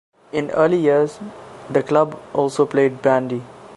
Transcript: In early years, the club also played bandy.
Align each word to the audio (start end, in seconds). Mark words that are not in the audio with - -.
In 0.31 0.49
early 0.49 0.77
years, 0.79 1.19
the 1.69 1.83
club 1.83 2.19
also 2.33 2.65
played 2.65 3.03
bandy. 3.03 3.43